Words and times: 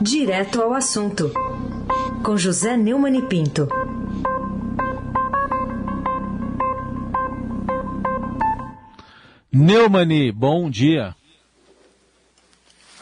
Direto 0.00 0.62
ao 0.62 0.72
assunto, 0.72 1.30
com 2.24 2.34
José 2.34 2.74
Neumann 2.74 3.18
e 3.18 3.22
Pinto. 3.22 3.68
Neumani, 9.52 10.32
bom 10.32 10.70
dia. 10.70 11.14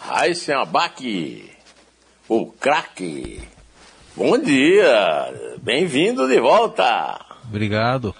Raíssen 0.00 0.57
Abac, 0.57 1.48
o 2.29 2.46
craque. 2.46 3.43
Bom 4.17 4.37
dia, 4.37 5.55
bem-vindo 5.62 6.27
de 6.27 6.41
volta. 6.41 7.25
Obrigado. 7.45 8.12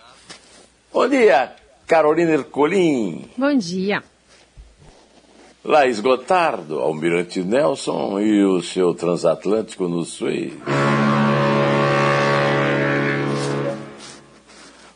Bom 0.93 1.09
dia, 1.09 1.53
Carolina 1.85 2.31
Ercolim. 2.31 3.29
Bom 3.37 3.57
dia. 3.57 4.05
Laís 5.65 5.99
Gotardo, 6.01 6.79
Almirante 6.79 7.43
Nelson 7.43 8.21
e 8.21 8.45
o 8.45 8.63
seu 8.63 8.95
transatlântico 8.95 9.89
no 9.89 10.05
Suez. 10.05 10.53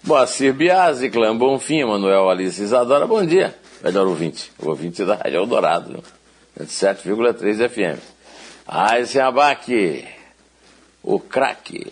Moacir 0.05 0.53
Biasi, 0.55 1.11
Clã 1.11 1.37
Bonfim, 1.37 1.85
Manuel 1.85 2.31
Alice 2.31 2.63
Isadora, 2.63 3.07
bom 3.07 3.25
dia. 3.25 3.57
Melhor 3.83 4.07
ouvinte, 4.07 4.53
o 4.61 4.69
ouvinte 4.69 5.05
da 5.05 5.17
Rádio 5.17 5.39
Eldorado, 5.39 6.03
7,3 6.61 7.69
FM. 7.69 8.01
Aysen 8.67 9.23
Abac, 9.23 10.07
o 11.03 11.19
craque. 11.19 11.91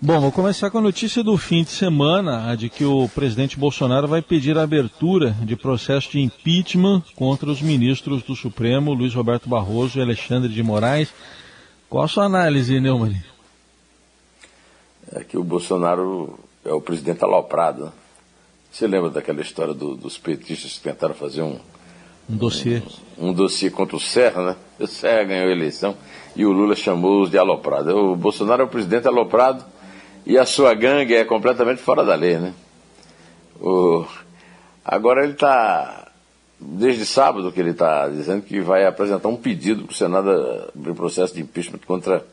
Bom, 0.00 0.20
vou 0.20 0.30
começar 0.30 0.70
com 0.70 0.78
a 0.78 0.80
notícia 0.80 1.24
do 1.24 1.36
fim 1.36 1.64
de 1.64 1.70
semana, 1.70 2.52
a 2.52 2.54
de 2.54 2.68
que 2.68 2.84
o 2.84 3.08
presidente 3.08 3.58
Bolsonaro 3.58 4.06
vai 4.06 4.22
pedir 4.22 4.56
a 4.56 4.62
abertura 4.62 5.32
de 5.42 5.56
processo 5.56 6.12
de 6.12 6.20
impeachment 6.20 7.02
contra 7.16 7.50
os 7.50 7.60
ministros 7.60 8.22
do 8.22 8.36
Supremo, 8.36 8.94
Luiz 8.94 9.12
Roberto 9.12 9.48
Barroso 9.48 9.98
e 9.98 10.00
Alexandre 10.00 10.52
de 10.52 10.62
Moraes. 10.62 11.12
Qual 11.90 12.04
a 12.04 12.06
sua 12.06 12.26
análise, 12.26 12.78
Neumann? 12.78 13.20
É 15.10 15.24
que 15.24 15.36
o 15.36 15.42
Bolsonaro 15.42 16.38
é 16.64 16.72
o 16.72 16.80
presidente 16.80 17.24
aloprado. 17.24 17.86
Né? 17.86 17.92
Você 18.70 18.86
lembra 18.86 19.10
daquela 19.10 19.40
história 19.40 19.74
do, 19.74 19.96
dos 19.96 20.16
petistas 20.16 20.74
que 20.74 20.82
tentaram 20.84 21.14
fazer 21.14 21.42
um, 21.42 21.58
um 22.30 22.36
dossiê. 22.36 22.82
Um, 23.18 23.30
um, 23.30 23.32
dossiê 23.32 23.68
contra 23.68 23.96
o 23.96 24.00
Serra, 24.00 24.44
né? 24.44 24.56
O 24.78 24.86
Serra 24.86 25.24
ganhou 25.24 25.48
a 25.48 25.52
eleição 25.52 25.96
e 26.36 26.46
o 26.46 26.52
Lula 26.52 26.76
chamou-os 26.76 27.32
de 27.32 27.36
aloprado. 27.36 27.90
O 27.96 28.14
Bolsonaro 28.14 28.62
é 28.62 28.64
o 28.64 28.68
presidente 28.68 29.08
aloprado 29.08 29.76
e 30.28 30.36
a 30.36 30.44
sua 30.44 30.74
gangue 30.74 31.14
é 31.14 31.24
completamente 31.24 31.80
fora 31.80 32.04
da 32.04 32.14
lei, 32.14 32.36
né? 32.36 32.52
O... 33.58 34.04
Agora 34.84 35.24
ele 35.24 35.32
está, 35.32 36.12
desde 36.60 37.06
sábado 37.06 37.50
que 37.50 37.58
ele 37.58 37.70
está 37.70 38.06
dizendo 38.08 38.42
que 38.42 38.60
vai 38.60 38.84
apresentar 38.84 39.28
um 39.28 39.38
pedido 39.38 39.84
para 39.84 39.92
o 39.92 39.96
Senado 39.96 40.30
abrir 40.74 40.94
processo 40.94 41.32
de 41.32 41.40
impeachment 41.40 41.80
contra 41.86 42.26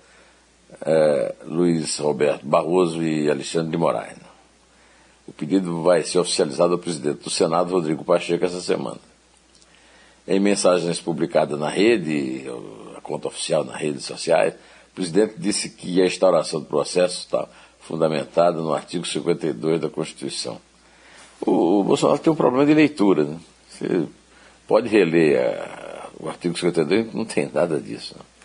é, 0.81 1.35
Luiz 1.45 1.97
Roberto 1.97 2.45
Barroso 2.45 3.01
e 3.01 3.31
Alexandre 3.31 3.71
de 3.71 3.77
Moraes. 3.77 4.17
Né? 4.17 4.27
O 5.25 5.31
pedido 5.31 5.81
vai 5.81 6.03
ser 6.03 6.19
oficializado 6.19 6.73
ao 6.73 6.79
presidente 6.79 7.23
do 7.23 7.29
Senado, 7.29 7.71
Rodrigo 7.71 8.03
Pacheco, 8.03 8.43
essa 8.43 8.59
semana. 8.59 8.99
Em 10.27 10.39
mensagens 10.39 10.99
publicadas 10.99 11.57
na 11.57 11.69
rede, 11.69 12.45
a 12.97 12.99
conta 12.99 13.29
oficial 13.29 13.63
nas 13.63 13.77
redes 13.77 14.03
sociais, 14.03 14.53
o 14.91 14.95
presidente 14.95 15.35
disse 15.37 15.69
que 15.69 16.01
a 16.01 16.05
instauração 16.05 16.59
do 16.59 16.65
processo 16.65 17.19
está 17.19 17.47
fundamentada 17.87 18.59
no 18.59 18.73
artigo 18.73 19.05
52 19.05 19.79
da 19.79 19.89
Constituição. 19.89 20.59
O, 21.45 21.79
o 21.79 21.83
Bolsonaro 21.83 22.19
tem 22.19 22.31
um 22.31 22.35
problema 22.35 22.65
de 22.65 22.73
leitura. 22.73 23.23
Né? 23.23 23.37
Você 23.69 24.03
pode 24.67 24.87
reler 24.87 25.39
a, 25.39 26.07
o 26.19 26.27
artigo 26.27 26.57
52, 26.57 27.13
não 27.13 27.25
tem 27.25 27.49
nada 27.53 27.79
disso. 27.79 28.15
Não. 28.17 28.35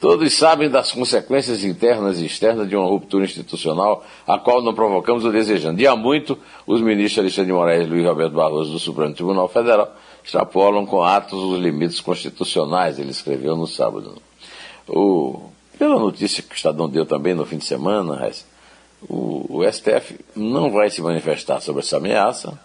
Todos 0.00 0.34
sabem 0.34 0.68
das 0.68 0.92
consequências 0.92 1.64
internas 1.64 2.18
e 2.20 2.26
externas 2.26 2.68
de 2.68 2.76
uma 2.76 2.86
ruptura 2.86 3.24
institucional, 3.24 4.04
a 4.26 4.38
qual 4.38 4.60
não 4.60 4.74
provocamos 4.74 5.24
ou 5.24 5.32
desejamos. 5.32 5.80
E 5.80 5.86
há 5.86 5.96
muito, 5.96 6.38
os 6.66 6.82
ministros 6.82 7.20
Alexandre 7.20 7.46
de 7.46 7.52
Moraes 7.54 7.86
e 7.86 7.90
Luiz 7.90 8.04
Roberto 8.04 8.34
Barroso 8.34 8.72
do 8.72 8.78
Supremo 8.78 9.14
Tribunal 9.14 9.48
Federal 9.48 9.94
extrapolam 10.22 10.84
com 10.84 11.02
atos 11.02 11.38
os 11.38 11.58
limites 11.58 12.00
constitucionais, 12.00 12.98
ele 12.98 13.12
escreveu 13.12 13.56
no 13.56 13.66
sábado. 13.66 14.20
O, 14.86 15.50
pela 15.78 15.98
notícia 15.98 16.42
que 16.42 16.52
o 16.52 16.56
Estadão 16.56 16.88
deu 16.88 17.06
também 17.06 17.32
no 17.32 17.46
fim 17.46 17.56
de 17.56 17.64
semana, 17.64 18.30
o, 19.08 19.58
o 19.58 19.72
STF 19.72 20.18
não 20.34 20.70
vai 20.70 20.90
se 20.90 21.02
manifestar 21.02 21.60
sobre 21.60 21.82
essa 21.82 21.96
ameaça 21.96 22.58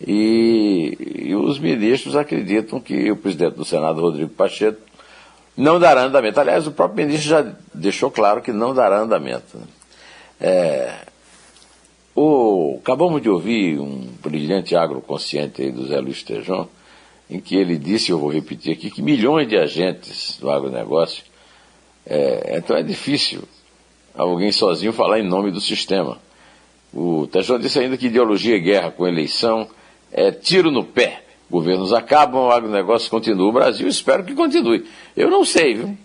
e, 0.00 0.96
e, 1.26 1.34
os 1.34 1.58
ministros 1.58 2.14
acreditam 2.14 2.80
que 2.80 3.10
o 3.10 3.16
presidente 3.16 3.56
do 3.56 3.64
Senado, 3.64 4.00
Rodrigo 4.00 4.30
Pacheco, 4.30 4.80
não 5.56 5.80
dará 5.80 6.04
andamento. 6.04 6.38
Aliás, 6.38 6.66
o 6.66 6.72
próprio 6.72 7.04
ministro 7.04 7.30
já 7.30 7.52
deixou 7.74 8.10
claro 8.10 8.40
que 8.40 8.52
não 8.52 8.72
dará 8.72 9.00
andamento. 9.00 9.58
Né? 9.58 9.66
É, 10.40 10.94
o, 12.14 12.78
acabamos 12.80 13.20
de 13.20 13.28
ouvir 13.28 13.80
um 13.80 14.06
brilhante 14.22 14.76
agroconsciente 14.76 15.62
aí 15.62 15.72
do 15.72 15.86
Zé 15.86 15.98
Luiz 15.98 16.22
Tejon, 16.22 16.68
em 17.28 17.40
que 17.40 17.56
ele 17.56 17.76
disse, 17.76 18.10
eu 18.10 18.18
vou 18.18 18.30
repetir 18.30 18.72
aqui, 18.72 18.90
que 18.90 19.02
milhões 19.02 19.48
de 19.48 19.56
agentes 19.56 20.38
do 20.38 20.48
agronegócio, 20.48 21.24
é, 22.06 22.56
então 22.56 22.76
é 22.76 22.82
difícil 22.82 23.42
alguém 24.18 24.50
sozinho 24.50 24.92
falar 24.92 25.20
em 25.20 25.22
nome 25.22 25.50
do 25.50 25.60
sistema. 25.60 26.18
O 26.92 27.26
Tejão 27.28 27.58
disse 27.58 27.78
ainda 27.78 27.96
que 27.96 28.06
ideologia 28.06 28.56
e 28.56 28.60
guerra 28.60 28.90
com 28.90 29.06
eleição 29.06 29.68
é 30.10 30.32
tiro 30.32 30.70
no 30.70 30.84
pé. 30.84 31.22
Governos 31.50 31.92
acabam, 31.92 32.46
o 32.46 32.50
agronegócio 32.50 33.10
continua. 33.10 33.48
O 33.48 33.52
Brasil 33.52 33.86
espero 33.88 34.24
que 34.24 34.34
continue. 34.34 34.84
Eu 35.16 35.30
não 35.30 35.44
sei, 35.44 35.74
viu? 35.74 35.96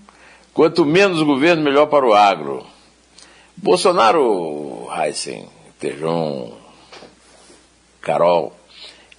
Quanto 0.53 0.85
menos 0.85 1.21
governo, 1.23 1.63
melhor 1.63 1.87
para 1.87 2.05
o 2.05 2.13
agro. 2.13 2.65
Bolsonaro, 3.57 4.87
Heisen, 4.95 5.47
Tejon, 5.79 6.53
Carol, 7.99 8.53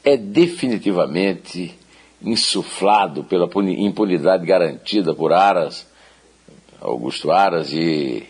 é 0.04 0.16
definitivamente 0.16 1.76
insuflado 2.22 3.24
pela 3.24 3.50
impunidade 3.72 4.46
garantida 4.46 5.14
por 5.14 5.32
Aras, 5.32 5.86
Augusto 6.80 7.30
Aras 7.30 7.72
e 7.72 8.26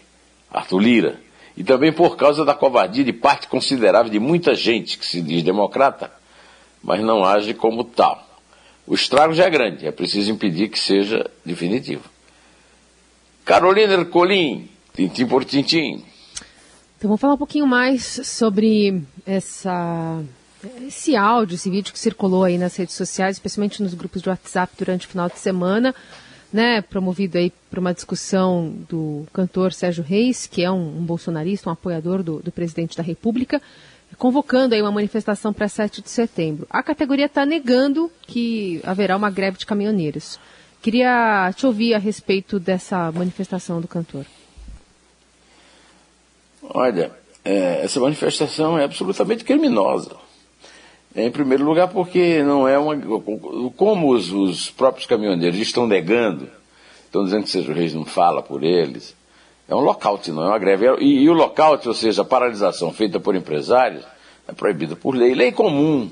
Arthur 0.54 0.78
Lira, 0.78 1.20
e 1.56 1.64
também 1.64 1.92
por 1.92 2.16
causa 2.16 2.44
da 2.44 2.54
covardia 2.54 3.04
de 3.04 3.12
parte 3.12 3.48
considerável 3.48 4.10
de 4.10 4.20
muita 4.20 4.54
gente 4.54 4.96
que 4.96 5.04
se 5.04 5.20
diz 5.20 5.42
democrata, 5.42 6.12
mas 6.82 7.00
não 7.00 7.24
age 7.24 7.52
como 7.54 7.82
tal. 7.82 8.22
O 8.86 8.94
estrago 8.94 9.32
já 9.34 9.44
é 9.44 9.50
grande, 9.50 9.86
é 9.86 9.90
preciso 9.90 10.30
impedir 10.30 10.68
que 10.68 10.78
seja 10.78 11.28
definitivo. 11.44 12.04
Carolina 13.44 13.94
Ercolim, 13.94 14.68
tintim 14.94 15.26
por 15.26 15.44
tintim. 15.44 16.04
Então 16.96 17.08
vamos 17.08 17.20
falar 17.20 17.34
um 17.34 17.38
pouquinho 17.38 17.66
mais 17.66 18.20
sobre 18.24 19.02
essa, 19.26 20.22
esse 20.86 21.16
áudio, 21.16 21.54
esse 21.56 21.68
vídeo 21.68 21.92
que 21.92 21.98
circulou 21.98 22.44
aí 22.44 22.56
nas 22.58 22.76
redes 22.76 22.94
sociais, 22.94 23.36
especialmente 23.36 23.82
nos 23.82 23.94
grupos 23.94 24.22
de 24.22 24.28
WhatsApp 24.28 24.72
durante 24.78 25.06
o 25.06 25.10
final 25.10 25.28
de 25.28 25.38
semana, 25.38 25.94
né, 26.54 26.80
promovido 26.82 27.36
aí 27.36 27.52
por 27.68 27.80
uma 27.80 27.92
discussão 27.92 28.72
do 28.88 29.26
cantor 29.32 29.72
Sérgio 29.72 30.04
Reis, 30.04 30.46
que 30.46 30.62
é 30.62 30.70
um, 30.70 30.98
um 30.98 31.04
bolsonarista, 31.04 31.68
um 31.68 31.72
apoiador 31.72 32.22
do, 32.22 32.38
do, 32.38 32.52
presidente 32.52 32.96
da 32.96 33.02
República, 33.02 33.60
convocando 34.16 34.72
aí 34.72 34.80
uma 34.80 34.92
manifestação 34.92 35.52
para 35.52 35.66
7 35.66 36.00
de 36.00 36.08
setembro. 36.08 36.64
A 36.70 36.80
categoria 36.80 37.26
está 37.26 37.44
negando 37.44 38.08
que 38.22 38.80
haverá 38.84 39.16
uma 39.16 39.30
greve 39.30 39.58
de 39.58 39.66
caminhoneiros. 39.66 40.38
Queria 40.80 41.52
te 41.56 41.66
ouvir 41.66 41.92
a 41.92 41.98
respeito 41.98 42.60
dessa 42.60 43.10
manifestação 43.10 43.80
do 43.80 43.88
cantor. 43.88 44.24
Olha, 46.62 47.10
é, 47.44 47.84
essa 47.84 47.98
manifestação 47.98 48.78
é 48.78 48.84
absolutamente 48.84 49.42
criminosa. 49.42 50.14
Em 51.16 51.30
primeiro 51.30 51.64
lugar, 51.64 51.88
porque 51.88 52.42
não 52.42 52.66
é 52.66 52.76
uma. 52.76 52.96
Como 53.76 54.12
os, 54.12 54.32
os 54.32 54.70
próprios 54.70 55.06
caminhoneiros 55.06 55.60
estão 55.60 55.86
negando, 55.86 56.48
estão 57.04 57.24
dizendo 57.24 57.44
que 57.44 57.50
Sérgio 57.50 57.72
Reis 57.72 57.94
não 57.94 58.04
fala 58.04 58.42
por 58.42 58.64
eles, 58.64 59.14
é 59.68 59.74
um 59.74 59.80
lockout, 59.80 60.30
não 60.32 60.42
é 60.42 60.48
uma 60.48 60.58
greve. 60.58 60.86
E, 61.00 61.22
e 61.22 61.30
o 61.30 61.32
lockout, 61.32 61.86
ou 61.86 61.94
seja, 61.94 62.22
a 62.22 62.24
paralisação 62.24 62.92
feita 62.92 63.20
por 63.20 63.36
empresários, 63.36 64.04
é 64.48 64.52
proibida 64.52 64.96
por 64.96 65.14
lei. 65.14 65.34
Lei 65.34 65.52
comum. 65.52 66.10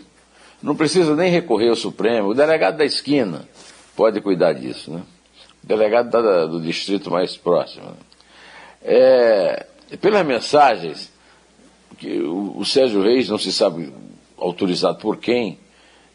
Não 0.63 0.77
precisa 0.77 1.17
nem 1.17 1.31
recorrer 1.31 1.71
ao 1.71 1.77
Supremo. 1.77 2.29
O 2.29 2.35
delegado 2.35 2.77
da 2.77 2.85
esquina 2.85 3.49
pode 3.97 4.21
cuidar 4.21 4.53
disso, 4.53 4.93
né? 4.93 5.03
O 5.63 5.67
delegado 5.67 6.11
da, 6.11 6.47
do 6.47 6.61
distrito 6.61 7.11
mais 7.11 7.37
próximo. 7.37 7.87
Né? 7.87 7.97
É, 8.85 9.67
pelas 10.01 10.25
mensagens, 10.25 11.13
que 11.99 12.21
o, 12.21 12.59
o 12.59 12.65
Sérgio 12.65 13.03
Reis 13.03 13.29
não 13.29 13.39
se 13.39 13.53
sabe 13.53 13.93
autorizado 14.43 14.99
por 14.99 15.17
quem, 15.17 15.59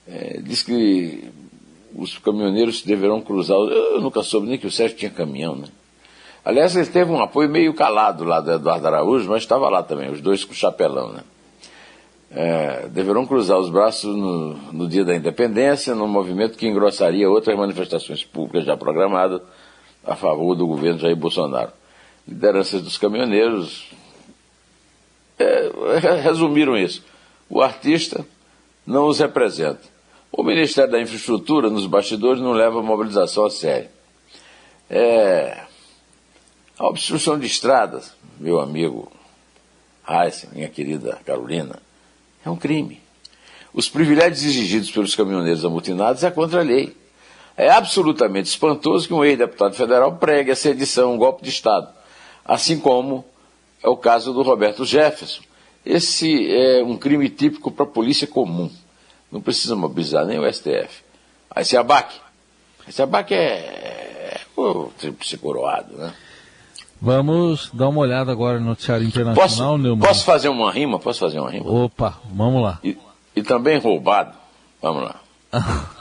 é, 0.08 0.40
diz 0.42 0.64
que 0.64 1.30
os 1.96 2.18
caminhoneiros 2.18 2.82
deverão 2.84 3.22
cruzar. 3.22 3.58
Eu 3.58 4.00
nunca 4.02 4.22
soube 4.24 4.48
nem 4.48 4.58
que 4.58 4.68
o 4.68 4.72
Sérgio 4.72 4.98
tinha 4.98 5.12
caminhão, 5.12 5.56
né? 5.56 5.68
Aliás, 6.46 6.76
ele 6.76 6.86
teve 6.86 7.12
um 7.12 7.22
apoio 7.22 7.50
meio 7.50 7.74
calado 7.74 8.24
lá 8.24 8.40
do 8.40 8.52
Eduardo 8.52 8.88
Araújo, 8.88 9.30
mas 9.30 9.44
estava 9.44 9.68
lá 9.68 9.84
também, 9.84 10.10
os 10.10 10.22
dois 10.22 10.46
com 10.46 10.54
chapelão, 10.54 11.12
né? 11.12 11.22
É, 12.30 12.88
deverão 12.90 13.26
cruzar 13.26 13.58
os 13.58 13.70
braços 13.70 14.16
no, 14.16 14.54
no, 14.72 14.88
dia 14.88 15.04
da 15.04 15.16
independência, 15.16 15.96
num 15.96 16.08
movimento 16.08 16.58
que 16.58 16.68
engrossaria 16.68 17.30
outras 17.30 17.58
manifestações 17.58 18.24
públicas 18.24 18.66
já 18.66 18.76
programadas 18.76 19.42
a 20.06 20.16
favor 20.16 20.56
do 20.56 20.68
governo 20.68 21.00
Jair 21.00 21.16
Bolsonaro. 21.16 21.72
Lideranças 22.28 22.82
dos 22.82 22.98
caminhoneiros 22.98 23.90
é, 25.40 25.72
resumiram 26.24 26.78
isso. 26.78 27.04
O 27.50 27.62
artista 27.62 28.26
não 28.86 29.08
os 29.08 29.20
representa. 29.20 29.82
O 30.32 30.44
Ministério 30.44 30.92
da 30.92 31.02
Infraestrutura, 31.02 31.70
nos 31.70 31.86
bastidores, 31.86 32.42
não 32.42 32.52
leva 32.52 32.80
a 32.80 32.84
mobilização 32.84 33.46
a 33.46 33.50
sério. 33.50 33.90
É, 34.90 35.64
a 36.78 36.88
obstrução 36.88 37.40
de 37.40 37.48
estradas, 37.48 38.14
meu 38.40 38.60
amigo 38.60 39.12
Heisen, 40.08 40.50
minha 40.54 40.70
querida 40.70 41.20
Carolina, 41.26 41.80
é 42.46 42.50
um 42.50 42.56
crime. 42.56 43.02
Os 43.74 43.90
privilégios 43.90 44.44
exigidos 44.44 44.92
pelos 44.92 45.16
caminhoneiros 45.16 45.66
amotinados 45.66 46.24
é 46.24 46.32
contra 46.32 46.62
a 46.62 46.64
lei. 46.64 46.96
É 47.56 47.70
absolutamente 47.70 48.50
espantoso 48.50 49.08
que 49.08 49.14
um 49.14 49.26
ex-deputado 49.26 49.74
federal 49.74 50.16
pregue 50.18 50.52
a 50.52 50.56
sedição, 50.56 51.14
um 51.14 51.18
golpe 51.18 51.44
de 51.44 51.50
Estado, 51.50 51.90
assim 52.46 52.80
como 52.80 53.26
é 53.84 53.90
o 53.90 53.98
caso 53.98 54.32
do 54.32 54.44
Roberto 54.44 54.86
Jefferson. 54.86 55.42
Esse 55.90 56.54
é 56.54 56.84
um 56.84 56.98
crime 56.98 57.30
típico 57.30 57.72
para 57.72 57.86
a 57.86 57.88
polícia 57.88 58.28
comum. 58.28 58.70
Não 59.32 59.40
precisa 59.40 59.74
mobilizar 59.74 60.26
nem 60.26 60.38
o 60.38 60.54
STF. 60.54 61.02
Aí 61.50 61.64
se 61.64 61.78
abaque. 61.78 62.20
Esse 62.86 63.02
abaque 63.02 63.34
é, 63.34 64.36
é 64.36 64.40
o 64.60 64.92
tríplice 64.98 65.38
coroado, 65.38 65.96
né? 65.96 66.14
Vamos 67.02 67.70
dar 67.74 67.88
uma 67.88 68.02
olhada 68.02 68.34
agora 68.34 68.60
no 68.60 68.66
noticiário 68.66 69.08
internacional, 69.08 69.74
posso, 69.74 69.78
Neumann. 69.78 70.08
Posso 70.08 70.26
fazer 70.26 70.50
uma 70.50 70.72
rima? 70.72 71.00
Posso 71.00 71.20
fazer 71.20 71.40
uma 71.40 71.50
rima? 71.50 71.70
Opa, 71.70 72.20
vamos 72.34 72.62
lá. 72.62 72.80
E, 72.84 72.98
e 73.34 73.42
também 73.42 73.80
roubado. 73.80 74.34
Vamos 74.82 75.04
lá. 75.04 75.22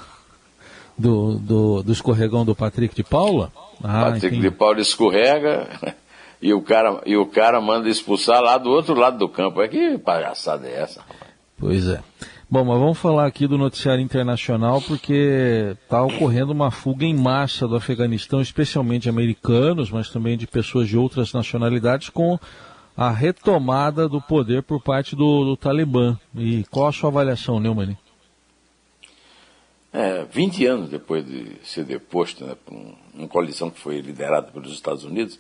do, 0.99 1.35
do, 1.35 1.83
do 1.85 1.93
escorregão 1.93 2.45
do 2.45 2.57
Patrick 2.57 2.93
de 2.93 3.05
Paula? 3.05 3.53
Ah, 3.85 4.11
Patrick 4.11 4.41
de 4.41 4.51
Paula 4.51 4.81
escorrega 4.81 5.69
e 6.47 6.55
o, 6.55 6.63
cara, 6.63 7.03
e 7.05 7.17
o 7.17 7.27
cara 7.27 7.61
manda 7.61 7.89
expulsar 7.89 8.41
lá 8.41 8.57
do 8.57 8.71
outro 8.71 8.95
lado 8.95 9.19
do 9.19 9.29
campo. 9.29 9.61
É 9.61 9.67
que 9.67 9.99
palhaçada 9.99 10.69
é 10.69 10.81
essa? 10.81 11.05
Pois 11.59 11.89
é. 11.89 12.01
Bom, 12.49 12.65
mas 12.65 12.79
vamos 12.79 12.99
falar 12.99 13.27
aqui 13.27 13.49
do 13.49 13.59
noticiário 13.59 14.01
internacional 14.01 14.81
porque 14.81 15.75
está 15.83 16.05
ocorrendo 16.05 16.53
uma 16.53 16.71
fuga 16.71 17.05
em 17.05 17.17
massa 17.17 17.67
do 17.67 17.75
Afeganistão, 17.75 18.41
especialmente 18.41 19.09
americanos, 19.09 19.91
mas 19.91 20.09
também 20.09 20.39
de 20.39 20.47
pessoas 20.47 20.89
de 20.89 20.97
outras 20.97 21.33
nacionalidades, 21.33 22.11
com 22.11 22.39
a 22.97 23.11
retomada 23.11 24.09
do 24.09 24.23
poder 24.23 24.63
por 24.63 24.81
parte 24.81 25.17
do, 25.17 25.45
do 25.45 25.57
Talibã. 25.57 26.17
E 26.33 26.65
qual 26.71 26.87
a 26.87 26.93
sua 26.93 27.11
avaliação, 27.11 27.59
Neumann? 27.59 27.99
É, 29.93 30.25
20 30.31 30.65
anos 30.67 30.91
depois 30.91 31.27
de 31.27 31.57
ser 31.65 31.85
deposto 31.85 32.47
né, 32.47 32.55
por 32.65 32.73
um, 32.73 32.95
uma 33.15 33.27
coalição 33.27 33.69
que 33.69 33.81
foi 33.81 34.01
liderada 34.01 34.53
pelos 34.53 34.73
Estados 34.73 35.03
Unidos, 35.03 35.37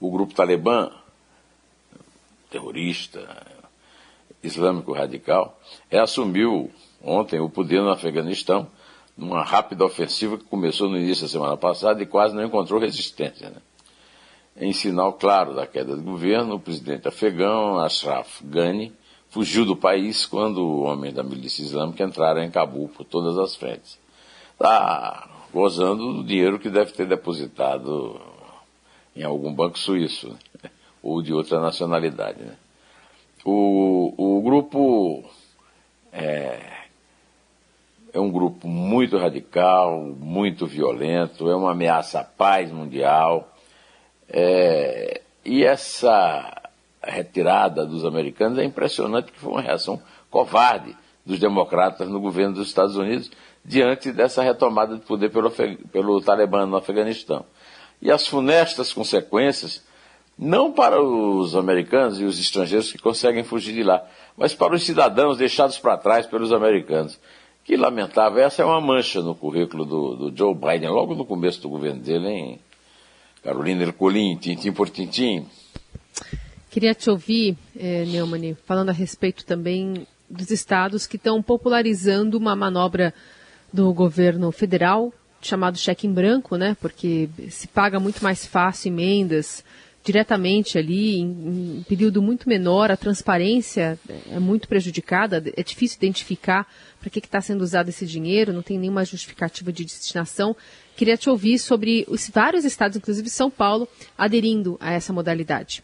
o 0.00 0.10
grupo 0.10 0.34
Talibã, 0.34 0.90
terrorista, 2.50 3.46
islâmico 4.42 4.92
radical, 4.92 5.60
é, 5.90 6.00
assumiu 6.00 6.70
ontem 7.02 7.38
o 7.38 7.50
poder 7.50 7.82
no 7.82 7.90
Afeganistão, 7.90 8.66
numa 9.16 9.42
rápida 9.42 9.84
ofensiva 9.84 10.38
que 10.38 10.44
começou 10.44 10.88
no 10.88 10.96
início 10.96 11.24
da 11.24 11.28
semana 11.28 11.56
passada 11.56 12.02
e 12.02 12.06
quase 12.06 12.34
não 12.34 12.44
encontrou 12.44 12.80
resistência. 12.80 13.50
Né? 13.50 13.56
Em 14.56 14.72
sinal 14.72 15.12
claro 15.12 15.54
da 15.54 15.66
queda 15.66 15.94
do 15.94 16.02
governo, 16.02 16.54
o 16.54 16.60
presidente 16.60 17.06
afegão, 17.06 17.78
Ashraf 17.78 18.42
Ghani, 18.42 18.92
fugiu 19.28 19.64
do 19.64 19.76
país 19.76 20.26
quando 20.26 20.58
o 20.58 20.80
homem 20.82 21.12
da 21.12 21.22
milícia 21.22 21.62
islâmica 21.62 22.02
entraram 22.02 22.42
em 22.42 22.50
Cabul 22.50 22.88
por 22.88 23.04
todas 23.04 23.38
as 23.38 23.54
frentes. 23.54 23.98
Está 24.52 25.28
gozando 25.52 26.14
do 26.14 26.24
dinheiro 26.24 26.58
que 26.58 26.70
deve 26.70 26.92
ter 26.92 27.06
depositado 27.06 28.20
em 29.14 29.22
algum 29.22 29.52
banco 29.52 29.78
suíço, 29.78 30.36
né? 30.62 30.70
ou 31.02 31.22
de 31.22 31.32
outra 31.32 31.60
nacionalidade. 31.60 32.42
Né? 32.42 32.54
O, 33.44 34.14
o 34.16 34.42
grupo 34.42 35.24
é, 36.12 36.60
é 38.12 38.20
um 38.20 38.30
grupo 38.30 38.68
muito 38.68 39.16
radical, 39.16 40.00
muito 40.00 40.66
violento, 40.66 41.48
é 41.48 41.56
uma 41.56 41.72
ameaça 41.72 42.20
à 42.20 42.24
paz 42.24 42.70
mundial. 42.70 43.52
É, 44.28 45.22
e 45.44 45.64
essa 45.64 46.60
retirada 47.02 47.86
dos 47.86 48.04
americanos 48.04 48.58
é 48.58 48.64
impressionante, 48.64 49.26
porque 49.26 49.40
foi 49.40 49.52
uma 49.52 49.62
reação 49.62 50.00
covarde 50.30 50.96
dos 51.24 51.38
democratas 51.38 52.08
no 52.08 52.20
governo 52.20 52.54
dos 52.54 52.68
Estados 52.68 52.96
Unidos 52.96 53.30
diante 53.64 54.12
dessa 54.12 54.42
retomada 54.42 54.96
de 54.96 55.02
poder 55.02 55.30
pelo, 55.30 55.50
pelo 55.92 56.20
Talibã 56.20 56.66
no 56.66 56.76
Afeganistão. 56.76 57.44
E 58.00 58.10
as 58.10 58.26
funestas 58.26 58.92
consequências 58.92 59.82
não 60.38 60.72
para 60.72 61.02
os 61.02 61.54
americanos 61.54 62.18
e 62.18 62.24
os 62.24 62.40
estrangeiros 62.40 62.90
que 62.90 62.98
conseguem 62.98 63.44
fugir 63.44 63.74
de 63.74 63.82
lá, 63.82 64.02
mas 64.36 64.54
para 64.54 64.74
os 64.74 64.82
cidadãos 64.82 65.36
deixados 65.36 65.78
para 65.78 65.98
trás 65.98 66.26
pelos 66.26 66.50
americanos. 66.50 67.18
Que 67.62 67.76
lamentável, 67.76 68.42
essa 68.42 68.62
é 68.62 68.64
uma 68.64 68.80
mancha 68.80 69.20
no 69.20 69.34
currículo 69.34 69.84
do, 69.84 70.16
do 70.16 70.36
Joe 70.36 70.54
Biden, 70.54 70.88
logo 70.88 71.14
no 71.14 71.26
começo 71.26 71.60
do 71.60 71.68
governo 71.68 72.00
dele, 72.00 72.26
hein? 72.26 72.60
Carolina 73.44 73.82
Ercolim, 73.82 74.36
tintim 74.36 74.72
por 74.72 74.88
tintim. 74.88 75.46
Queria 76.70 76.94
te 76.94 77.10
ouvir, 77.10 77.56
eh, 77.78 78.04
Neumann, 78.06 78.56
falando 78.64 78.88
a 78.88 78.92
respeito 78.92 79.44
também 79.44 80.06
dos 80.28 80.50
estados 80.50 81.06
que 81.06 81.16
estão 81.16 81.42
popularizando 81.42 82.38
uma 82.38 82.56
manobra 82.56 83.12
do 83.72 83.92
governo 83.92 84.50
federal 84.52 85.12
chamado 85.40 85.78
cheque 85.78 86.06
em 86.06 86.12
branco, 86.12 86.56
né? 86.56 86.76
Porque 86.80 87.28
se 87.48 87.66
paga 87.68 87.98
muito 87.98 88.22
mais 88.22 88.44
fácil 88.44 88.88
emendas 88.88 89.64
diretamente 90.02 90.78
ali, 90.78 91.18
em, 91.18 91.78
em 91.78 91.84
período 91.86 92.22
muito 92.22 92.48
menor, 92.48 92.90
a 92.90 92.96
transparência 92.96 93.98
é 94.30 94.38
muito 94.38 94.66
prejudicada, 94.66 95.42
é 95.56 95.62
difícil 95.62 95.98
identificar 95.98 96.66
para 96.98 97.10
que 97.10 97.18
está 97.18 97.40
sendo 97.40 97.62
usado 97.62 97.90
esse 97.90 98.06
dinheiro, 98.06 98.52
não 98.52 98.62
tem 98.62 98.78
nenhuma 98.78 99.04
justificativa 99.04 99.72
de 99.72 99.84
destinação. 99.84 100.56
Queria 100.96 101.16
te 101.16 101.28
ouvir 101.28 101.58
sobre 101.58 102.04
os 102.08 102.28
vários 102.28 102.64
estados, 102.64 102.96
inclusive 102.96 103.28
São 103.28 103.50
Paulo, 103.50 103.88
aderindo 104.16 104.76
a 104.80 104.92
essa 104.92 105.12
modalidade. 105.12 105.82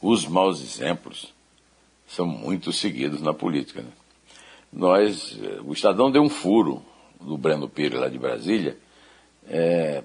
Os 0.00 0.26
maus 0.26 0.62
exemplos 0.62 1.32
são 2.08 2.26
muito 2.26 2.72
seguidos 2.72 3.20
na 3.20 3.34
política. 3.34 3.82
Né? 3.82 3.90
Nós, 4.72 5.38
eh, 5.42 5.60
o 5.64 5.72
Estadão 5.72 6.10
deu 6.10 6.22
um 6.22 6.28
furo 6.28 6.82
do 7.20 7.36
Breno 7.36 7.68
Pires 7.68 7.98
lá 7.98 8.08
de 8.08 8.18
Brasília, 8.18 8.76
é, 9.48 10.02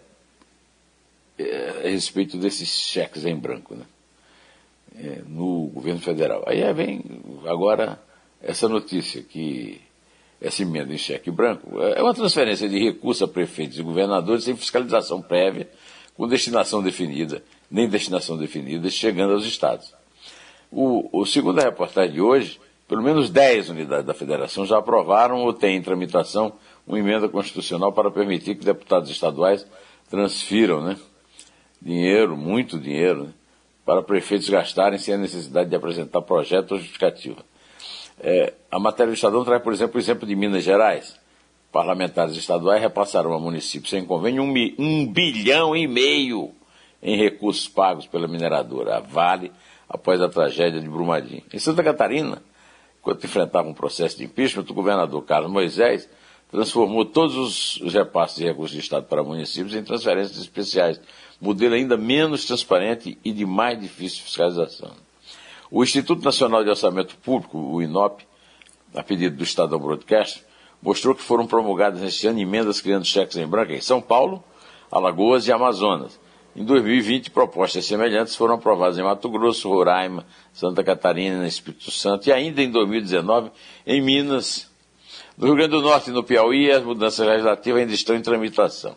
é, 1.37 1.81
a 1.85 1.89
respeito 1.89 2.37
desses 2.37 2.69
cheques 2.69 3.25
em 3.25 3.35
branco, 3.35 3.75
né? 3.75 3.85
É, 4.97 5.21
no 5.27 5.67
governo 5.73 5.99
federal. 5.99 6.43
Aí 6.47 6.61
vem 6.73 7.03
agora 7.45 7.99
essa 8.41 8.69
notícia 8.69 9.21
que 9.21 9.81
essa 10.39 10.61
emenda 10.61 10.93
em 10.93 10.97
cheque 10.97 11.29
branco 11.31 11.81
é 11.81 12.01
uma 12.01 12.13
transferência 12.13 12.69
de 12.69 12.79
recursos 12.79 13.21
a 13.23 13.27
prefeitos 13.27 13.77
e 13.77 13.83
governadores 13.83 14.45
sem 14.45 14.55
fiscalização 14.55 15.21
prévia, 15.21 15.69
com 16.15 16.27
destinação 16.27 16.81
definida, 16.81 17.43
nem 17.69 17.89
destinação 17.89 18.37
definida, 18.37 18.89
chegando 18.89 19.33
aos 19.33 19.45
estados. 19.45 19.93
O, 20.71 21.21
o 21.21 21.25
segundo 21.25 21.59
a 21.59 21.63
reportagem 21.63 22.13
de 22.13 22.21
hoje, 22.21 22.59
pelo 22.87 23.01
menos 23.01 23.29
10 23.29 23.69
unidades 23.69 24.05
da 24.05 24.13
federação 24.13 24.65
já 24.65 24.77
aprovaram 24.77 25.41
ou 25.41 25.51
têm 25.51 25.77
em 25.77 25.81
tramitação 25.81 26.53
uma 26.87 26.99
emenda 26.99 27.27
constitucional 27.27 27.91
para 27.91 28.11
permitir 28.11 28.55
que 28.55 28.65
deputados 28.65 29.09
estaduais 29.09 29.65
transfiram, 30.09 30.81
né? 30.81 30.97
dinheiro, 31.81 32.35
muito 32.35 32.79
dinheiro, 32.79 33.25
né, 33.25 33.33
para 33.85 34.01
prefeitos 34.01 34.49
gastarem 34.49 34.97
sem 34.97 35.13
a 35.13 35.17
necessidade 35.17 35.69
de 35.69 35.75
apresentar 35.75 36.21
projeto 36.21 36.71
ou 36.71 36.77
justificativa. 36.79 37.43
É, 38.19 38.53
a 38.71 38.79
matéria 38.79 39.11
do 39.11 39.15
Estadão 39.15 39.43
traz, 39.43 39.61
por 39.61 39.71
exemplo, 39.71 39.97
o 39.97 39.99
exemplo 39.99 40.27
de 40.27 40.35
Minas 40.35 40.63
Gerais. 40.63 41.19
Parlamentares 41.71 42.35
estaduais 42.35 42.81
repassaram 42.81 43.33
ao 43.33 43.39
município 43.39 43.89
sem 43.89 44.05
convênio 44.05 44.41
um, 44.41 44.53
um 44.79 45.05
bilhão 45.05 45.75
e 45.75 45.85
meio 45.87 46.51
em 47.03 47.17
recursos 47.17 47.67
pagos 47.67 48.07
pela 48.07 48.27
mineradora, 48.27 48.97
a 48.97 48.99
Vale, 48.99 49.51
após 49.87 50.19
a 50.21 50.29
tragédia 50.29 50.79
de 50.79 50.89
Brumadinho. 50.89 51.43
Em 51.53 51.59
Santa 51.59 51.83
Catarina, 51.83 52.41
enquanto 52.99 53.25
enfrentava 53.25 53.67
um 53.67 53.73
processo 53.73 54.17
de 54.17 54.23
impeachment, 54.23 54.65
o 54.67 54.73
governador 54.73 55.21
Carlos 55.23 55.51
Moisés 55.51 56.09
transformou 56.51 57.05
todos 57.05 57.79
os, 57.81 57.93
repasses 57.93 58.37
de 58.37 58.45
recursos 58.45 58.75
de 58.75 58.81
Estado 58.81 59.05
para 59.05 59.23
municípios 59.23 59.75
em 59.75 59.83
transferências 59.83 60.37
especiais 60.37 60.99
modelo 61.39 61.75
ainda 61.75 61.97
menos 61.97 62.45
transparente 62.45 63.17
e 63.23 63.31
de 63.31 63.45
mais 63.45 63.79
difícil 63.79 64.23
fiscalização. 64.23 64.91
O 65.69 65.83
Instituto 65.83 66.23
Nacional 66.23 66.63
de 66.63 66.69
Orçamento 66.69 67.17
Público, 67.17 67.57
o 67.57 67.81
INOP, 67.81 68.23
a 68.93 69.03
pedido 69.03 69.35
do 69.35 69.43
Estadão 69.43 69.79
Broadcast, 69.79 70.43
mostrou 70.81 71.15
que 71.15 71.21
foram 71.21 71.45
promulgadas 71.45 72.01
neste 72.01 72.27
ano 72.27 72.39
emendas 72.39 72.79
criando 72.79 73.05
cheques 73.05 73.35
em 73.37 73.47
branco 73.47 73.73
em 73.73 73.81
São 73.81 74.01
Paulo, 74.01 74.43
Alagoas 74.91 75.47
e 75.47 75.51
Amazonas. 75.51 76.19
Em 76.55 76.63
2020, 76.63 77.31
propostas 77.31 77.85
semelhantes 77.85 78.35
foram 78.35 78.55
aprovadas 78.55 78.97
em 78.97 79.03
Mato 79.03 79.27
Grosso, 79.29 79.67
Roraima, 79.67 80.25
Santa 80.53 80.83
Catarina, 80.83 81.45
Espírito 81.45 81.91
Santo 81.91 82.29
e 82.29 82.31
ainda 82.31 82.61
em 82.61 82.71
2019 82.71 83.51
em 83.85 84.01
Minas. 84.01 84.73
No 85.37 85.47
Rio 85.47 85.55
Grande 85.55 85.71
do 85.71 85.81
Norte 85.81 86.09
e 86.09 86.13
no 86.13 86.23
Piauí, 86.23 86.71
as 86.71 86.83
mudanças 86.83 87.27
legislativas 87.27 87.81
ainda 87.81 87.93
estão 87.93 88.15
em 88.15 88.21
tramitação. 88.21 88.95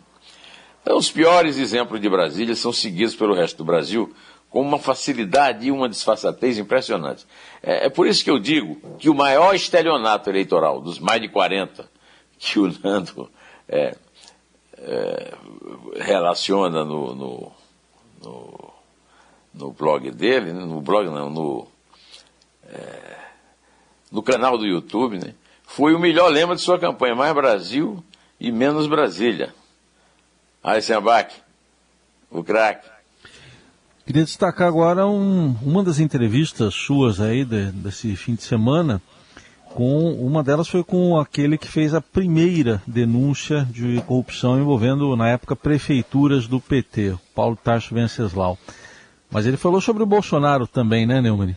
Então, 0.81 0.97
os 0.97 1.11
piores 1.11 1.57
exemplos 1.57 1.99
de 1.99 2.09
Brasília 2.09 2.55
são 2.55 2.71
seguidos 2.71 3.15
pelo 3.15 3.33
resto 3.33 3.57
do 3.57 3.65
Brasil 3.65 4.13
com 4.49 4.61
uma 4.61 4.79
facilidade 4.79 5.67
e 5.67 5.71
uma 5.71 5.87
disfarçatez 5.87 6.57
impressionantes. 6.57 7.27
É, 7.61 7.85
é, 7.85 7.89
por 7.89 8.07
isso 8.07 8.23
que 8.23 8.31
eu 8.31 8.39
digo 8.39 8.77
que 8.97 9.09
o 9.09 9.13
maior 9.13 9.53
estelionato 9.53 10.29
eleitoral 10.29 10.81
dos 10.81 10.97
mais 10.97 11.21
de 11.21 11.27
40 11.27 11.87
que 12.39 12.57
o 12.57 12.73
Nando 12.81 13.29
é, 13.67 13.95
é, 14.77 15.33
relaciona 15.97 16.85
no, 16.85 17.13
no, 17.13 17.51
no, 18.23 18.73
no, 19.53 19.71
blog 19.71 20.09
dele, 20.11 20.53
né? 20.53 20.63
no 20.63 20.81
blog 20.81 21.09
não, 21.09 21.29
no, 21.29 21.67
é, 22.69 23.17
no 24.09 24.23
canal 24.23 24.57
do 24.57 24.65
YouTube, 24.65 25.19
né? 25.19 25.35
Foi 25.69 25.93
o 25.93 25.99
melhor 25.99 26.29
lema 26.31 26.55
de 26.55 26.61
sua 26.61 26.79
campanha, 26.79 27.13
mais 27.13 27.33
Brasil 27.33 28.03
e 28.39 28.51
menos 28.51 28.87
Brasília. 28.87 29.53
Eisenbach, 30.65 31.31
o 32.31 32.43
craque. 32.43 32.89
Queria 34.03 34.23
destacar 34.23 34.67
agora 34.67 35.05
um, 35.05 35.55
uma 35.61 35.83
das 35.83 35.99
entrevistas 35.99 36.73
suas 36.73 37.21
aí 37.21 37.45
de, 37.45 37.71
desse 37.71 38.15
fim 38.15 38.33
de 38.33 38.41
semana. 38.41 38.99
Com 39.75 40.11
uma 40.13 40.43
delas 40.43 40.67
foi 40.67 40.83
com 40.83 41.15
aquele 41.19 41.55
que 41.55 41.67
fez 41.67 41.93
a 41.93 42.01
primeira 42.01 42.81
denúncia 42.87 43.63
de 43.69 44.01
corrupção 44.01 44.59
envolvendo 44.59 45.15
na 45.15 45.29
época 45.29 45.55
prefeituras 45.55 46.47
do 46.47 46.59
PT, 46.59 47.15
Paulo 47.35 47.55
Tarso 47.55 47.93
Venceslau. 47.93 48.57
Mas 49.29 49.45
ele 49.45 49.55
falou 49.55 49.79
sobre 49.79 50.01
o 50.01 50.07
Bolsonaro 50.07 50.65
também, 50.65 51.05
né, 51.05 51.21
Neumann? 51.21 51.55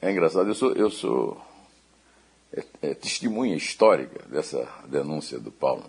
É 0.00 0.10
engraçado, 0.10 0.48
eu 0.48 0.54
sou, 0.54 0.72
eu 0.72 0.90
sou 0.90 1.47
é, 2.52 2.64
é, 2.82 2.94
testemunha 2.94 3.54
histórica 3.54 4.24
dessa 4.28 4.66
denúncia 4.86 5.38
do 5.38 5.50
Paulo. 5.50 5.84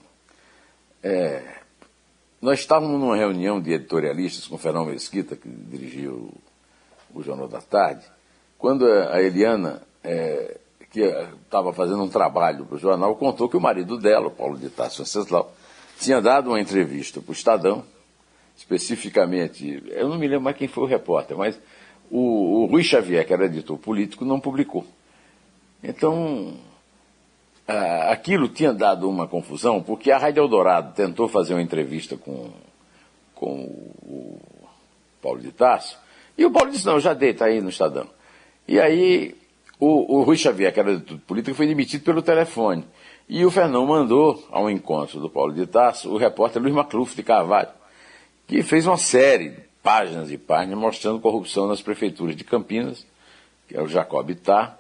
É, 1.02 1.60
nós 2.42 2.60
estávamos 2.60 3.00
numa 3.00 3.16
reunião 3.16 3.62
de 3.62 3.74
editorialistas 3.74 4.48
com 4.48 4.56
o 4.56 4.60
Fernão 4.60 4.86
Mesquita, 4.86 5.36
que 5.36 5.48
dirigiu 5.48 6.34
o, 7.14 7.24
Jornal 7.24 7.48
da 7.48 7.62
Tarde, 7.62 8.06
quando 8.58 8.86
a 8.86 9.22
Eliana, 9.22 9.82
é, 10.04 10.58
que 10.92 11.02
estava 11.02 11.74
fazendo 11.74 12.04
um 12.04 12.10
trabalho 12.10 12.66
para 12.66 12.76
o 12.76 12.80
jornal, 12.80 13.16
contou 13.16 13.50
que 13.50 13.58
o 13.58 13.62
marido 13.62 13.98
dela, 13.98 14.28
o 14.28 14.32
Paulo 14.32 14.58
de 14.58 14.70
Tarso 14.70 15.04
Venceslau, 15.04 15.54
tinha 16.00 16.22
dado 16.22 16.50
uma 16.50 16.60
entrevista 16.60 17.22
para 17.22 17.32
o 17.32 17.34
Estadão, 17.34 17.84
especificamente, 18.58 19.82
eu 19.88 20.10
não 20.10 20.18
me 20.18 20.28
lembro 20.28 20.44
mais 20.44 20.58
quem 20.58 20.68
foi 20.68 20.84
o 20.84 20.88
repórter, 20.88 21.38
mas 21.38 21.60
o, 22.12 22.64
o 22.64 22.66
Rui 22.66 22.84
Xavier, 22.84 23.26
que 23.26 23.34
era 23.34 23.46
editor 23.46 23.78
político, 23.78 24.26
não 24.26 24.40
publicou. 24.40 24.86
Então, 25.84 26.54
aquilo 28.10 28.50
tinha 28.50 28.74
dado 28.74 29.10
uma 29.10 29.28
confusão, 29.28 29.82
porque 29.82 30.12
a 30.12 30.18
Rádio 30.18 30.42
Eldorado 30.42 30.94
tentou 30.94 31.28
fazer 31.28 31.54
uma 31.54 31.62
entrevista 31.62 32.18
com, 32.18 32.50
com 33.36 33.64
o 34.04 34.40
Paulo 35.22 35.40
de 35.40 35.52
Tarso, 35.52 35.98
e 36.38 36.46
o 36.46 36.52
Paulo 36.52 36.72
disse, 36.72 36.86
não, 36.86 37.00
já 37.00 37.14
dei, 37.14 37.32
está 37.32 37.46
aí 37.46 37.60
no 37.60 37.70
Estadão. 37.70 38.08
E 38.68 38.80
aí 38.80 39.36
o, 39.78 40.18
o 40.18 40.24
Rui 40.24 40.38
Xavier, 40.38 40.74
que 40.74 40.80
era 40.80 40.98
de 40.98 41.18
político, 41.18 41.56
foi 41.56 41.68
demitido 41.68 42.04
pelo 42.04 42.22
telefone. 42.22 42.86
E 43.28 43.46
o 43.46 43.52
Fernão 43.52 43.86
mandou 43.86 44.44
ao 44.50 44.70
encontro 44.70 45.20
do 45.20 45.30
Paulo 45.30 45.54
de 45.54 45.68
Tarso 45.68 46.10
o 46.10 46.18
repórter 46.18 46.62
Luiz 46.62 46.74
Macluf 46.74 47.16
de 47.16 47.24
Carvalho, 47.24 47.70
que 48.48 48.64
fez 48.64 48.88
uma 48.88 48.98
série 48.98 49.50
de 49.50 49.62
páginas 49.84 50.32
e 50.32 50.38
páginas 50.38 50.80
mostrando 50.80 51.20
corrupção 51.20 51.68
nas 51.68 51.82
prefeituras 51.82 52.36
de 52.36 52.44
Campinas, 52.44 53.06
que 53.68 53.76
é 53.76 53.82
o 53.82 53.88
Jacob 53.88 54.30
Ittar, 54.30 54.79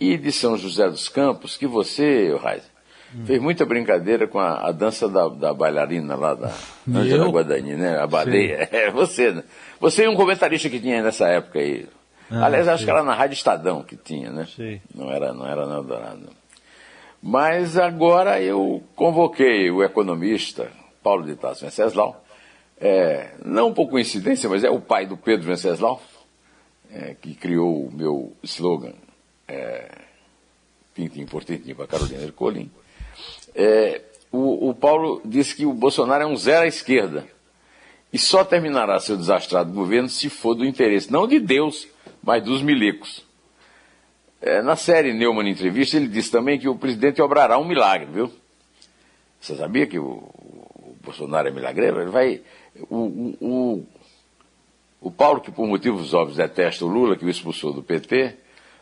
e 0.00 0.16
de 0.16 0.32
São 0.32 0.56
José 0.56 0.88
dos 0.88 1.10
Campos, 1.10 1.58
que 1.58 1.66
você, 1.66 2.34
Raiz, 2.42 2.64
hum. 3.14 3.26
fez 3.26 3.40
muita 3.40 3.66
brincadeira 3.66 4.26
com 4.26 4.38
a, 4.38 4.68
a 4.68 4.72
dança 4.72 5.06
da, 5.06 5.28
da, 5.28 5.52
bailarina 5.52 6.16
lá 6.16 6.34
da 6.34 6.50
Angela 6.88 7.28
Guadagni, 7.28 7.74
né? 7.74 7.98
A 7.98 8.06
baleia. 8.06 8.66
Sim. 8.66 8.70
É, 8.76 8.90
você, 8.90 9.30
né? 9.30 9.44
Você 9.78 10.04
é 10.04 10.10
um 10.10 10.16
comentarista 10.16 10.70
que 10.70 10.80
tinha 10.80 11.02
nessa 11.02 11.28
época 11.28 11.58
aí. 11.58 11.86
Ah, 12.30 12.46
Aliás, 12.46 12.66
acho 12.66 12.84
que 12.84 12.90
era 12.90 13.02
na 13.02 13.12
Rádio 13.12 13.34
Estadão 13.34 13.82
que 13.82 13.96
tinha, 13.96 14.30
né? 14.30 14.46
Sim. 14.56 14.80
Não 14.94 15.10
era, 15.12 15.34
não 15.34 15.46
era 15.46 15.66
na 15.66 15.76
Eldorado. 15.76 16.30
Mas 17.22 17.76
agora 17.76 18.40
eu 18.40 18.82
convoquei 18.96 19.70
o 19.70 19.84
economista 19.84 20.70
Paulo 21.02 21.26
de 21.26 21.36
Tassi 21.36 21.64
Venceslau, 21.64 22.24
é, 22.80 23.32
não 23.44 23.74
por 23.74 23.90
coincidência, 23.90 24.48
mas 24.48 24.64
é 24.64 24.70
o 24.70 24.80
pai 24.80 25.04
do 25.04 25.16
Pedro 25.16 25.46
Venceslau, 25.46 26.00
é, 26.90 27.14
que 27.20 27.34
criou 27.34 27.86
o 27.86 27.92
meu 27.92 28.32
slogan 28.42 28.94
é, 29.50 29.88
Pintinho 30.94 31.26
por 31.26 31.44
Tintim 31.44 31.74
para 31.74 31.86
Carolina 31.86 32.22
Ercolim, 32.22 32.70
é, 33.54 34.02
o, 34.30 34.70
o, 34.70 34.74
Paulo 34.74 35.20
disse 35.24 35.56
que 35.56 35.66
o 35.66 35.72
Bolsonaro 35.72 36.22
é 36.22 36.26
um 36.26 36.36
zero 36.36 36.64
à 36.64 36.66
esquerda 36.66 37.26
e 38.12 38.18
só 38.18 38.44
terminará 38.44 38.98
seu 39.00 39.16
desastrado 39.16 39.72
governo 39.72 40.08
se 40.08 40.28
for 40.28 40.54
do 40.54 40.64
interesse, 40.64 41.10
não 41.10 41.26
de 41.26 41.40
Deus, 41.40 41.88
mas 42.22 42.42
dos 42.44 42.62
milicos. 42.62 43.26
É, 44.40 44.62
na 44.62 44.76
série 44.76 45.12
Neumann 45.12 45.50
Entrevista, 45.50 45.96
ele 45.96 46.08
disse 46.08 46.30
também 46.30 46.58
que 46.58 46.68
o 46.68 46.76
presidente 46.76 47.20
obrará 47.20 47.58
um 47.58 47.66
milagre, 47.66 48.08
viu? 48.10 48.32
Você 49.40 49.56
sabia 49.56 49.86
que 49.86 49.98
o, 49.98 50.04
o 50.04 50.96
Bolsonaro 51.02 51.48
é 51.48 51.50
milagreiro? 51.50 52.00
Ele 52.00 52.10
vai. 52.10 52.40
O, 52.88 52.96
o, 52.96 53.36
o, 53.40 53.86
o 55.00 55.10
Paulo, 55.10 55.40
que 55.40 55.50
por 55.50 55.66
motivos 55.66 56.14
óbvios 56.14 56.38
detesta 56.38 56.84
o 56.84 56.88
Lula, 56.88 57.16
que 57.16 57.24
o 57.24 57.28
expulsou 57.28 57.72
do 57.72 57.82
PT, 57.82 58.36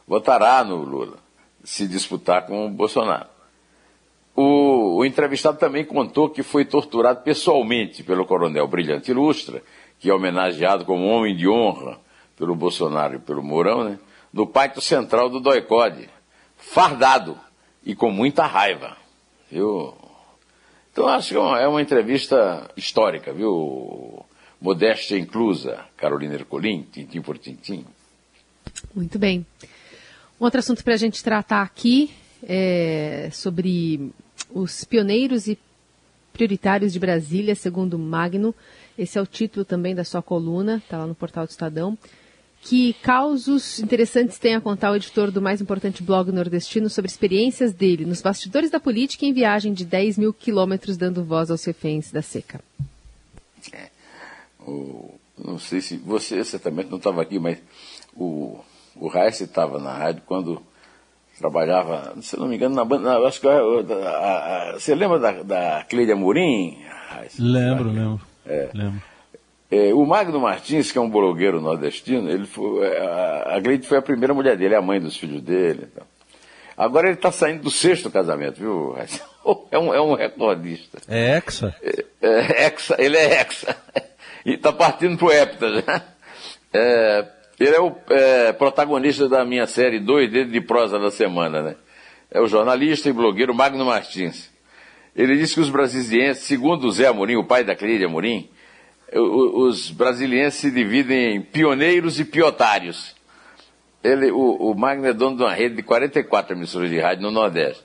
votará 0.09 0.65
no 0.65 0.77
Lula 0.77 1.19
se 1.63 1.87
disputar 1.87 2.47
com 2.47 2.67
o 2.67 2.71
Bolsonaro. 2.71 3.29
O, 4.35 4.97
o, 4.97 5.05
entrevistado 5.05 5.59
também 5.59 5.85
contou 5.85 6.31
que 6.31 6.43
foi 6.43 6.65
torturado 6.65 7.23
pessoalmente 7.23 8.03
pelo 8.03 8.25
coronel 8.25 8.67
Brilhante 8.67 9.11
Ilustra, 9.11 9.63
que 9.99 10.09
é 10.09 10.15
homenageado 10.15 10.85
como 10.85 11.07
homem 11.07 11.37
de 11.37 11.49
honra 11.49 11.99
pelo 12.37 12.55
Bolsonaro 12.55 13.17
e 13.17 13.19
pelo 13.19 13.43
Mourão, 13.43 13.85
né, 13.85 13.99
no 14.33 14.47
pátio 14.47 14.81
central 14.81 15.29
do 15.29 15.41
Doicode, 15.41 16.09
fardado 16.57 17.37
e 17.85 17.95
com 17.95 18.11
muita 18.11 18.47
raiva. 18.47 18.97
Viu? 19.51 19.93
Então 20.93 21.09
acho 21.09 21.31
que 21.31 21.37
é 21.37 21.41
uma, 21.41 21.61
é 21.61 21.69
uma 21.69 21.83
entrevista 21.83 22.71
histórica, 22.77 23.33
viu? 23.33 24.25
Modéstia 24.61 25.19
inclusa, 25.19 25.85
Carolina 25.97 26.35
Ercolim, 26.35 26.83
tintim 26.83 27.21
por 27.21 27.39
tintim. 27.39 27.85
Muito 28.95 29.19
bem. 29.19 29.45
Um 30.41 30.45
outro 30.45 30.61
assunto 30.61 30.85
para 30.85 30.95
a 30.95 30.97
gente 30.99 31.23
tratar 31.23 31.63
aqui 31.63 32.11
é 32.45 33.29
sobre 33.33 34.13
os 34.55 34.85
pioneiros 34.85 35.49
e 35.49 35.59
prioritários 36.33 36.93
de 36.93 37.01
Brasília, 37.01 37.57
segundo 37.57 37.99
Magno. 37.99 38.55
Esse 38.97 39.19
é 39.19 39.21
o 39.21 39.27
título 39.27 39.65
também 39.65 39.97
da 39.97 40.05
sua 40.05 40.23
coluna, 40.23 40.77
está 40.77 40.99
lá 40.99 41.09
no 41.09 41.15
portal 41.15 41.45
do 41.45 41.51
Estadão. 41.51 41.99
Que 42.63 42.93
causos 43.03 43.81
interessantes 43.81 44.39
tem 44.39 44.55
a 44.55 44.61
contar 44.61 44.93
o 44.93 44.97
editor 44.97 45.33
do 45.33 45.43
mais 45.43 45.61
importante 45.61 46.05
blog 46.05 46.31
nordestino 46.31 46.89
sobre 46.89 47.11
experiências 47.11 47.73
dele 47.73 48.05
nos 48.05 48.23
bastidores 48.23 48.71
da 48.71 48.79
política 48.79 49.27
em 49.27 49.33
viagem 49.33 49.73
de 49.73 49.85
10 49.85 50.19
mil 50.19 50.33
quilômetros 50.33 50.97
dando 50.97 51.25
voz 51.25 51.51
aos 51.51 51.65
reféns 51.65 52.13
da 52.13 52.23
seca? 52.23 52.61
É, 53.73 53.89
o, 54.61 55.15
não 55.37 55.59
sei 55.59 55.81
se 55.81 55.97
você 55.97 56.45
certamente 56.45 56.91
não 56.91 56.99
estava 56.99 57.23
aqui, 57.23 57.41
mas 57.41 57.59
o 58.15 58.61
o 59.01 59.09
Reis 59.09 59.41
estava 59.41 59.79
na 59.79 59.93
rádio 59.93 60.23
quando 60.27 60.63
trabalhava, 61.39 62.15
se 62.21 62.39
não 62.39 62.49
me 62.49 62.57
engano, 62.57 62.75
na 62.75 62.85
banda. 62.85 63.19
Acho 63.27 63.41
que 63.41 63.49
a, 63.49 63.59
a, 63.59 64.71
a, 64.71 64.73
você 64.75 64.95
lembra 64.95 65.19
da, 65.19 65.43
da 65.43 65.85
Cleide 65.89 66.13
Amorim? 66.13 66.79
Lembro, 67.39 67.91
lembro. 67.91 68.21
É. 68.47 68.69
lembro. 68.75 69.03
É, 69.71 69.93
o 69.93 70.05
Magno 70.07 70.41
Martins, 70.41 70.91
que 70.91 70.99
é 70.99 71.01
um 71.01 71.11
blogueiro 71.11 71.61
nordestino, 71.61 72.31
ele 72.31 72.47
foi, 72.47 72.87
é, 72.87 73.57
a 73.57 73.61
Cleide 73.63 73.87
foi 73.87 73.99
a 73.99 74.03
primeira 74.03 74.33
mulher 74.33 74.57
dele, 74.57 74.75
a 74.75 74.83
mãe 74.83 74.99
dos 74.99 75.17
filhos 75.17 75.43
dele. 75.43 75.89
Então. 75.93 76.07
Agora 76.77 77.09
ele 77.09 77.17
está 77.17 77.33
saindo 77.33 77.65
do 77.65 77.71
sexto 77.71 78.11
casamento, 78.11 78.61
viu? 78.61 78.97
É 79.71 79.79
um, 79.79 79.95
é 79.95 80.01
um 80.01 80.13
recordista. 80.13 80.99
É 81.09 81.39
hexa? 81.39 81.75
É, 81.83 82.05
é 82.21 82.67
hexa, 82.67 82.97
ele 82.99 83.17
é 83.17 83.41
hexa. 83.41 83.75
E 84.45 84.55
está 84.55 84.73
partindo 84.73 85.17
para 85.17 85.27
o 85.27 85.33
hepta 85.33 85.69
já. 85.75 86.03
É, 86.73 87.27
ele 87.59 87.75
é 87.75 87.81
o 87.81 87.93
é, 88.11 88.53
protagonista 88.53 89.29
da 89.29 89.45
minha 89.45 89.67
série 89.67 89.99
Dois 89.99 90.31
Dedos 90.31 90.53
de 90.53 90.61
Prosa 90.61 90.99
da 90.99 91.11
Semana, 91.11 91.63
né? 91.63 91.77
É 92.31 92.41
o 92.41 92.47
jornalista 92.47 93.09
e 93.09 93.13
blogueiro 93.13 93.55
Magno 93.55 93.85
Martins. 93.85 94.51
Ele 95.17 95.37
disse 95.37 95.55
que 95.55 95.61
os 95.61 95.71
brasilienses, 95.71 96.45
segundo 96.45 96.87
o 96.87 96.93
Zé 96.93 97.07
Amorim, 97.07 97.37
o 97.37 97.45
pai 97.45 97.65
da 97.65 97.75
Cleide 97.75 98.05
Amorim, 98.05 98.49
os 99.13 99.91
brasilienses 99.91 100.61
se 100.61 100.71
dividem 100.71 101.37
em 101.37 101.41
pioneiros 101.41 102.21
e 102.21 102.25
piotários. 102.25 103.17
Ele, 104.05 104.31
o, 104.31 104.71
o 104.71 104.75
Magno 104.75 105.07
é 105.07 105.13
dono 105.13 105.37
de 105.37 105.43
uma 105.43 105.53
rede 105.53 105.77
de 105.77 105.83
44 105.83 106.55
emissoras 106.55 106.91
de 106.91 107.01
rádio 107.01 107.23
no 107.23 107.31
Nordeste. 107.31 107.83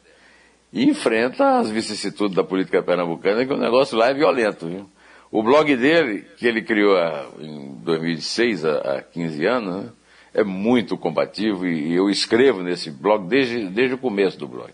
E 0.72 0.84
enfrenta 0.84 1.60
as 1.60 1.70
vicissitudes 1.70 2.36
da 2.36 2.44
política 2.44 2.84
pernambucana, 2.84 3.46
que 3.46 3.54
o 3.54 3.58
negócio 3.58 3.98
lá 3.98 4.10
é 4.10 4.14
violento, 4.14 4.68
viu? 4.68 4.90
O 5.34 5.42
blog 5.42 5.76
dele, 5.76 6.28
que 6.38 6.46
ele 6.46 6.62
criou 6.62 6.96
em 7.40 7.74
2006, 7.84 8.66
há 8.66 9.02
15 9.02 9.46
anos, 9.48 9.84
né, 9.84 9.90
é 10.32 10.44
muito 10.44 10.96
combativo 10.96 11.66
e 11.66 11.92
eu 11.92 12.08
escrevo 12.08 12.62
nesse 12.62 12.92
blog 12.92 13.28
desde, 13.28 13.68
desde 13.68 13.96
o 13.96 13.98
começo 13.98 14.38
do 14.38 14.48
blog. 14.48 14.72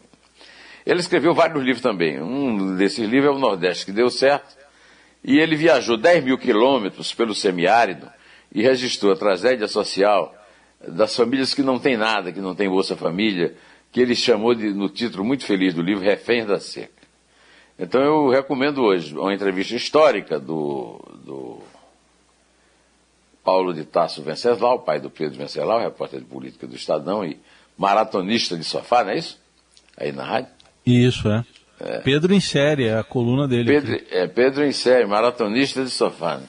Ele 0.86 1.00
escreveu 1.00 1.34
vários 1.34 1.63
livros 1.63 1.82
também. 1.82 2.22
Um 2.22 2.75
desses 2.75 3.08
livros 3.08 3.34
é 3.34 3.38
o 3.38 3.39
Nordeste, 3.39 3.86
que 3.86 3.94
deu 3.94 4.10
certo. 4.10 4.58
E 5.24 5.39
ele 5.39 5.56
viajou 5.56 5.96
10 5.96 6.25
mil 6.25 6.38
quilômetros 6.38 7.13
pelo 7.13 7.34
semiárido 7.34 8.10
e 8.54 8.62
registrou 8.62 9.13
a 9.13 9.16
tragédia 9.16 9.66
social 9.66 10.36
das 10.86 11.16
famílias 11.16 11.54
que 11.54 11.63
não 11.63 11.80
têm 11.80 11.96
nada, 11.96 12.34
que 12.34 12.42
não 12.42 12.54
têm 12.54 12.68
Bolsa 12.68 12.98
Família, 12.98 13.56
que 13.94 14.01
ele 14.01 14.13
chamou 14.13 14.54
de, 14.54 14.74
no 14.74 14.89
título 14.89 15.24
muito 15.24 15.46
feliz 15.46 15.74
do 15.74 15.82
livro, 15.82 16.04
Reféns 16.04 16.48
da 16.48 16.60
Seca. 16.60 16.99
Então 17.79 18.01
eu 18.01 18.29
recomendo 18.29 18.83
hoje 18.83 19.17
uma 19.17 19.33
entrevista 19.33 19.74
histórica 19.74 20.38
do, 20.38 21.00
do 21.24 21.62
Paulo 23.41 23.74
de 23.74 23.86
Tasso 23.86 24.21
Venceslau, 24.21 24.79
pai 24.79 25.00
do 25.00 25.09
Pedro 25.09 25.38
Venceslau, 25.38 25.79
repórter 25.79 26.19
de 26.19 26.25
política 26.25 26.67
do 26.67 26.75
Estadão 26.75 27.24
e 27.24 27.39
maratonista 27.77 28.57
de 28.57 28.65
sofá, 28.65 29.05
não 29.05 29.12
é 29.12 29.17
isso? 29.17 29.39
Aí 29.95 30.12
na 30.12 30.25
rádio. 30.25 30.51
Isso, 30.86 31.29
é. 31.29 31.45
é. 31.79 32.00
Pedro 32.00 32.33
em 32.33 32.41
série, 32.41 32.86
é 32.86 32.98
a 32.98 33.03
coluna 33.03 33.48
dele. 33.48 33.71
Pedro, 33.71 34.01
é, 34.12 34.27
Pedro 34.27 34.65
em 34.65 34.74
série, 34.74 35.05
maratonista 35.05 35.81
de 35.81 35.89
sofá. 35.89 36.38
Né? 36.38 36.48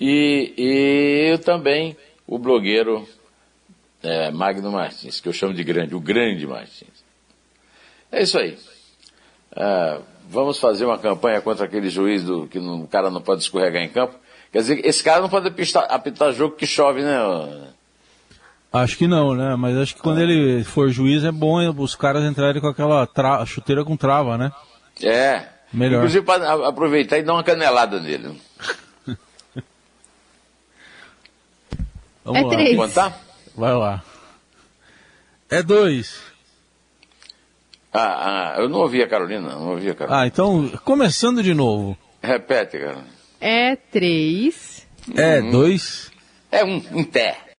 E, 0.00 0.54
e 0.56 1.32
eu 1.32 1.38
também, 1.38 1.94
o 2.26 2.38
blogueiro 2.38 3.06
é, 4.02 4.30
Magno 4.30 4.72
Martins, 4.72 5.20
que 5.20 5.28
eu 5.28 5.34
chamo 5.34 5.52
de 5.52 5.62
grande, 5.62 5.94
o 5.94 6.00
grande 6.00 6.46
Martins. 6.46 7.04
É 8.10 8.22
isso 8.22 8.38
aí. 8.38 8.56
É, 9.54 10.00
vamos 10.28 10.58
fazer 10.58 10.84
uma 10.84 10.98
campanha 10.98 11.40
contra 11.40 11.64
aquele 11.64 11.90
juiz 11.90 12.24
do, 12.24 12.46
que 12.46 12.58
não, 12.58 12.82
o 12.82 12.88
cara 12.88 13.10
não 13.10 13.20
pode 13.20 13.42
escorregar 13.42 13.82
em 13.82 13.88
campo. 13.88 14.14
Quer 14.52 14.58
dizer, 14.58 14.86
esse 14.86 15.02
cara 15.02 15.20
não 15.20 15.28
pode 15.28 15.48
apitar, 15.48 15.86
apitar 15.88 16.32
jogo 16.32 16.56
que 16.56 16.66
chove, 16.66 17.02
né? 17.02 17.18
Acho 18.72 18.96
que 18.96 19.06
não, 19.06 19.34
né? 19.34 19.54
Mas 19.56 19.76
acho 19.76 19.94
que 19.94 20.02
quando 20.02 20.20
é. 20.20 20.22
ele 20.24 20.64
for 20.64 20.88
juiz 20.90 21.24
é 21.24 21.32
bom 21.32 21.58
os 21.78 21.94
caras 21.94 22.24
entrarem 22.24 22.60
com 22.60 22.68
aquela 22.68 23.06
tra... 23.06 23.44
chuteira 23.44 23.84
com 23.84 23.96
trava, 23.96 24.38
né? 24.38 24.52
É. 25.02 25.46
Melhor. 25.72 25.98
Inclusive 25.98 26.24
para 26.24 26.68
aproveitar 26.68 27.18
e 27.18 27.22
dar 27.22 27.34
uma 27.34 27.44
canelada 27.44 28.00
nele. 28.00 28.38
Vamos 32.24 32.40
é 32.40 32.44
lá. 32.44 32.50
três. 32.50 32.76
Contar? 32.76 33.20
Vai 33.56 33.74
lá. 33.74 34.02
É 35.50 35.62
dois. 35.62 36.31
Ah, 37.92 38.54
ah, 38.54 38.60
eu 38.60 38.68
não 38.68 38.78
ouvi 38.80 39.02
a 39.02 39.06
Carolina, 39.06 39.50
não 39.50 39.70
ouvi 39.70 39.90
a 39.90 39.94
Carolina. 39.94 40.22
Ah, 40.22 40.26
então, 40.26 40.68
começando 40.84 41.42
de 41.42 41.52
novo. 41.52 41.96
Repete, 42.22 42.78
cara. 42.78 43.04
É 43.40 43.76
três. 43.76 44.86
É 45.14 45.42
dois. 45.42 46.10
É 46.50 46.64
um, 46.64 46.82
um 46.92 47.04
té. 47.04 47.36